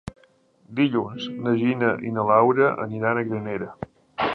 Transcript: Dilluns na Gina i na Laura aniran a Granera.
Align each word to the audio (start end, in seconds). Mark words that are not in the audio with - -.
Dilluns 0.79 1.27
na 1.47 1.55
Gina 1.61 1.93
i 2.11 2.15
na 2.17 2.27
Laura 2.33 2.75
aniran 2.87 3.21
a 3.23 3.27
Granera. 3.31 3.71